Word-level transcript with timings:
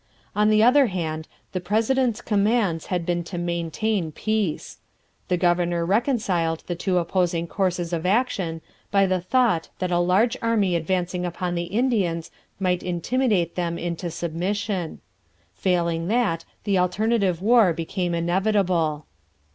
On 0.35 0.49
the 0.49 0.63
other 0.63 0.87
hand, 0.87 1.27
the 1.51 1.59
president's 1.61 2.21
commands 2.21 2.87
had 2.87 3.05
been 3.05 3.23
to 3.25 3.37
maintain 3.37 4.11
peace. 4.11 4.79
The 5.27 5.37
governor 5.37 5.85
reconciled 5.85 6.63
the 6.65 6.73
two 6.73 6.97
opposing 6.97 7.45
courses 7.45 7.93
of 7.93 8.03
action 8.03 8.61
by 8.89 9.05
the 9.05 9.21
thought 9.21 9.69
that 9.77 9.91
a 9.91 9.99
large 9.99 10.35
army 10.41 10.75
advancing 10.75 11.23
upon 11.23 11.53
the 11.53 11.65
Indians 11.69 12.31
might 12.59 12.81
intimidate 12.81 13.53
them 13.53 13.77
into 13.77 14.09
submission. 14.09 15.01
Failing 15.53 16.07
that, 16.07 16.45
the 16.63 16.79
alternative 16.79 17.39
war 17.39 17.71
became 17.71 18.15
inevitable. 18.15 19.05